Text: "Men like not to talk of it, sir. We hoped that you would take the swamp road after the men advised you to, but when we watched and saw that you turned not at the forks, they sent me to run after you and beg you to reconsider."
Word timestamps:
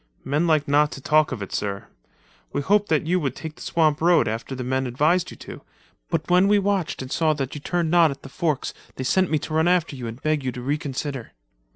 "Men 0.23 0.47
like 0.47 0.67
not 0.67 0.91
to 0.93 0.99
talk 0.99 1.31
of 1.31 1.43
it, 1.43 1.53
sir. 1.53 1.85
We 2.51 2.61
hoped 2.63 2.89
that 2.89 3.05
you 3.05 3.19
would 3.19 3.35
take 3.35 3.53
the 3.53 3.61
swamp 3.61 4.01
road 4.01 4.27
after 4.27 4.55
the 4.55 4.63
men 4.63 4.87
advised 4.87 5.29
you 5.29 5.37
to, 5.37 5.61
but 6.09 6.27
when 6.27 6.47
we 6.47 6.57
watched 6.57 7.03
and 7.03 7.11
saw 7.11 7.33
that 7.33 7.53
you 7.53 7.61
turned 7.61 7.91
not 7.91 8.09
at 8.09 8.23
the 8.23 8.27
forks, 8.27 8.73
they 8.95 9.03
sent 9.03 9.29
me 9.29 9.37
to 9.37 9.53
run 9.53 9.67
after 9.67 9.95
you 9.95 10.07
and 10.07 10.19
beg 10.19 10.43
you 10.43 10.51
to 10.53 10.61
reconsider." 10.63 11.33